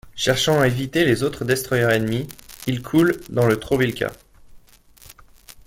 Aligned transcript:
Cherchant 0.15 0.59
à 0.59 0.65
éviter 0.65 1.05
les 1.05 1.21
autres 1.21 1.45
destroyers 1.45 1.93
ennemis, 1.95 2.27
il 2.65 2.81
coule 2.81 3.21
dans 3.29 3.45
le 3.45 3.59
Trollvika. 3.59 4.11